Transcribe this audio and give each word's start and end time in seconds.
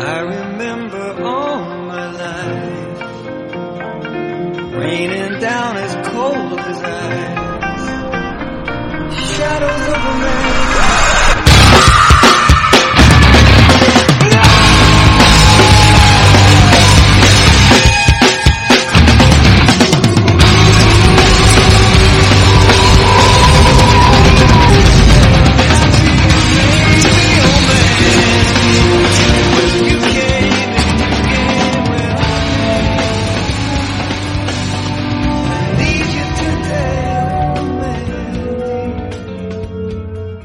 I 0.00 0.20
remember 0.20 1.22
all 1.24 1.58
my 1.86 2.10
life 2.12 3.00
raining 4.74 5.40
down 5.40 5.76
as 5.76 6.08
cold 6.08 6.60
as 6.60 6.82
ice. 6.82 7.37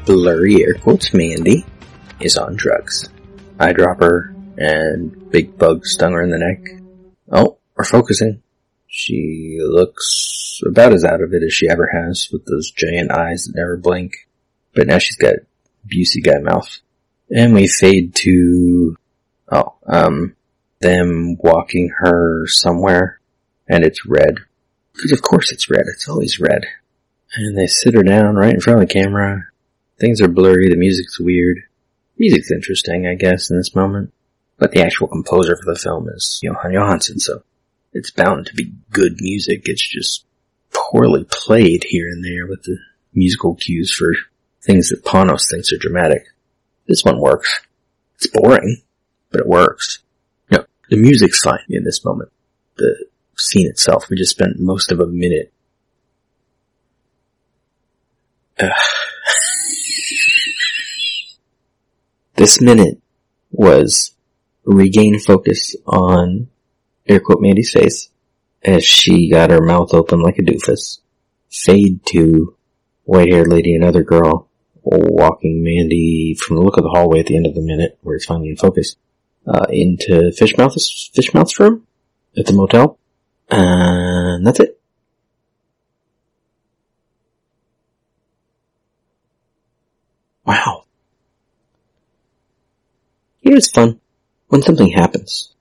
Blurry 0.04 0.62
air 0.62 0.74
quotes 0.74 1.14
Mandy 1.14 1.64
is 2.20 2.36
on 2.36 2.56
drugs. 2.56 3.08
Eyedropper 3.58 4.34
and 4.56 5.30
big 5.30 5.58
bug 5.58 5.86
stung 5.86 6.12
her 6.12 6.22
in 6.22 6.30
the 6.30 6.38
neck. 6.38 6.60
Oh, 7.30 7.58
we're 7.76 7.84
focusing. 7.84 8.42
She 8.86 9.58
looks 9.60 10.60
about 10.64 10.92
as 10.92 11.04
out 11.04 11.20
of 11.20 11.32
it 11.32 11.42
as 11.42 11.52
she 11.52 11.68
ever 11.68 11.86
has 11.86 12.28
with 12.32 12.44
those 12.46 12.70
giant 12.70 13.10
eyes 13.10 13.44
that 13.44 13.56
never 13.56 13.76
blink. 13.76 14.14
But 14.74 14.86
now 14.86 14.98
she's 14.98 15.16
got 15.16 15.34
Busey 15.86 16.22
guy 16.22 16.38
mouth. 16.38 16.78
And 17.34 17.54
we 17.54 17.66
fade 17.66 18.14
to, 18.16 18.96
oh, 19.50 19.74
um, 19.86 20.36
them 20.80 21.36
walking 21.38 21.90
her 21.98 22.46
somewhere 22.46 23.20
and 23.68 23.84
it's 23.84 24.06
red. 24.06 24.36
Because 24.92 25.12
of 25.12 25.22
course 25.22 25.50
it's 25.50 25.70
red. 25.70 25.84
It's 25.88 26.08
always 26.08 26.38
red. 26.38 26.64
And 27.36 27.58
they 27.58 27.66
sit 27.66 27.94
her 27.94 28.02
down 28.02 28.36
right 28.36 28.54
in 28.54 28.60
front 28.60 28.80
of 28.80 28.88
the 28.88 28.92
camera. 28.92 29.48
Things 29.98 30.20
are 30.20 30.28
blurry. 30.28 30.68
The 30.68 30.76
music's 30.76 31.20
weird. 31.20 31.62
Music's 32.18 32.50
interesting, 32.50 33.06
I 33.06 33.14
guess, 33.14 33.50
in 33.50 33.56
this 33.56 33.74
moment. 33.74 34.12
But 34.56 34.72
the 34.72 34.82
actual 34.82 35.08
composer 35.08 35.56
for 35.56 35.72
the 35.72 35.78
film 35.78 36.08
is 36.08 36.40
Jóhann 36.44 36.72
Jóhannsson, 36.72 37.20
so 37.20 37.42
it's 37.92 38.10
bound 38.10 38.46
to 38.46 38.54
be 38.54 38.72
good 38.90 39.16
music. 39.20 39.68
It's 39.68 39.86
just 39.86 40.24
poorly 40.72 41.26
played 41.30 41.84
here 41.84 42.08
and 42.08 42.24
there 42.24 42.46
with 42.46 42.62
the 42.62 42.78
musical 43.12 43.54
cues 43.54 43.92
for 43.92 44.14
things 44.62 44.90
that 44.90 45.04
Panos 45.04 45.50
thinks 45.50 45.72
are 45.72 45.78
dramatic. 45.78 46.26
This 46.86 47.04
one 47.04 47.20
works. 47.20 47.60
It's 48.16 48.26
boring, 48.28 48.82
but 49.30 49.40
it 49.40 49.46
works. 49.46 50.00
No, 50.50 50.64
the 50.88 50.96
music's 50.96 51.42
fine 51.42 51.58
in 51.68 51.84
this 51.84 52.04
moment. 52.04 52.30
The 52.76 53.06
scene 53.36 53.68
itself, 53.68 54.08
we 54.08 54.16
just 54.16 54.32
spent 54.32 54.58
most 54.58 54.92
of 54.92 55.00
a 55.00 55.06
minute. 55.06 55.52
Ugh. 58.60 58.70
This 62.34 62.60
minute 62.60 63.00
was 63.50 64.12
regain 64.64 65.18
focus 65.18 65.76
on 65.86 66.48
air 67.06 67.20
quote 67.20 67.40
Mandy's 67.40 67.70
face 67.70 68.10
as 68.62 68.84
she 68.84 69.30
got 69.30 69.50
her 69.50 69.60
mouth 69.60 69.92
open 69.92 70.20
like 70.20 70.38
a 70.38 70.42
doofus. 70.42 70.98
Fade 71.50 72.04
to 72.06 72.56
white 73.04 73.32
haired 73.32 73.48
lady 73.48 73.74
and 73.74 73.84
other 73.84 74.02
girl 74.02 74.48
walking 74.82 75.62
Mandy 75.62 76.34
from 76.34 76.56
the 76.56 76.62
look 76.62 76.76
of 76.76 76.82
the 76.82 76.90
hallway 76.90 77.20
at 77.20 77.26
the 77.26 77.36
end 77.36 77.46
of 77.46 77.54
the 77.54 77.60
minute 77.60 77.98
where 78.02 78.16
it's 78.16 78.24
finally 78.24 78.50
in 78.50 78.56
focus, 78.56 78.96
uh, 79.46 79.66
into 79.70 80.32
Fishmouth's, 80.36 81.10
Fishmouth's 81.14 81.58
room 81.58 81.86
at 82.36 82.46
the 82.46 82.52
motel. 82.52 82.98
And 83.50 84.46
that's 84.46 84.60
it. 84.60 84.80
Here's 93.54 93.70
fun. 93.70 94.00
When 94.48 94.62
something 94.62 94.90
happens. 94.90 95.54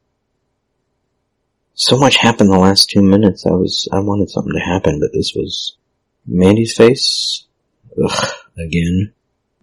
So 1.75 1.95
much 1.95 2.15
happened 2.15 2.49
the 2.49 2.57
last 2.57 2.89
two 2.89 3.03
minutes. 3.03 3.45
I 3.45 3.51
was, 3.51 3.87
I 3.93 3.99
wanted 3.99 4.31
something 4.31 4.53
to 4.53 4.65
happen, 4.65 4.99
but 4.99 5.13
this 5.13 5.35
was 5.35 5.77
Mandy's 6.25 6.73
face. 6.75 7.45
Ugh, 8.03 8.33
again. 8.57 9.13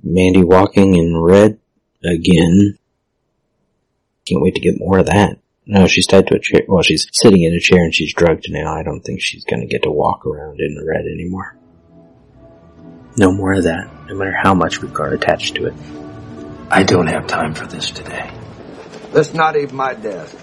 Mandy 0.05 0.45
walking 0.45 0.95
in 0.95 1.17
red 1.17 1.59
again. 2.05 2.79
Can't 4.29 4.43
wait 4.43 4.55
to 4.55 4.61
get 4.61 4.79
more 4.79 5.01
of 5.01 5.07
that. 5.07 5.41
No, 5.67 5.89
she's 5.89 6.07
tied 6.07 6.29
to 6.29 6.37
a 6.37 6.39
chair. 6.39 6.63
Well, 6.69 6.85
she's 6.85 7.09
sitting 7.11 7.43
in 7.43 7.55
a 7.55 7.59
chair 7.59 7.83
and 7.83 7.93
she's 7.93 8.15
drugged 8.15 8.49
now. 8.49 8.73
I 8.73 8.85
don't 8.85 9.01
think 9.01 9.23
she's 9.23 9.45
gonna 9.45 9.67
get 9.67 9.83
to 9.83 9.91
walk 9.91 10.25
around 10.25 10.61
in 10.61 10.77
the 10.77 10.85
red 10.85 11.05
anymore. 11.05 11.57
No 13.17 13.33
more 13.33 13.55
of 13.55 13.65
that, 13.65 13.91
no 14.07 14.15
matter 14.15 14.37
how 14.41 14.55
much 14.55 14.81
we've 14.81 14.95
got 14.95 15.13
attached 15.13 15.57
to 15.57 15.67
it. 15.67 15.75
I 16.71 16.85
don't 16.85 17.09
have 17.09 17.27
time 17.27 17.55
for 17.55 17.67
this 17.67 17.91
today. 17.93 18.31
That's 19.13 19.35
not 19.35 19.57
even 19.57 19.77
my 19.77 19.95
desk. 19.95 20.37